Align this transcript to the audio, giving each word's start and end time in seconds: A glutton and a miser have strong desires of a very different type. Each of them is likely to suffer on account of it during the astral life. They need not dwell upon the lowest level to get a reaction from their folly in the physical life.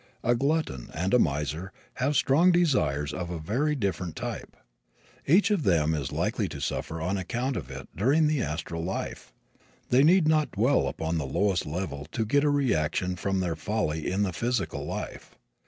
A 0.23 0.33
glutton 0.33 0.89
and 0.95 1.13
a 1.13 1.19
miser 1.19 1.71
have 2.01 2.15
strong 2.15 2.51
desires 2.51 3.13
of 3.13 3.29
a 3.29 3.37
very 3.37 3.75
different 3.75 4.15
type. 4.15 4.57
Each 5.27 5.51
of 5.51 5.61
them 5.61 5.93
is 5.93 6.11
likely 6.11 6.47
to 6.49 6.59
suffer 6.59 6.99
on 6.99 7.17
account 7.17 7.55
of 7.55 7.69
it 7.69 7.87
during 7.95 8.25
the 8.25 8.41
astral 8.41 8.83
life. 8.83 9.31
They 9.91 10.01
need 10.01 10.27
not 10.27 10.49
dwell 10.53 10.87
upon 10.87 11.19
the 11.19 11.27
lowest 11.27 11.67
level 11.67 12.07
to 12.13 12.25
get 12.25 12.43
a 12.43 12.49
reaction 12.49 13.15
from 13.15 13.41
their 13.41 13.55
folly 13.55 14.11
in 14.11 14.23
the 14.23 14.33
physical 14.33 14.87
life. 14.87 15.37